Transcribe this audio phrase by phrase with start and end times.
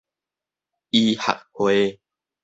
[0.89, 1.99] 醫學會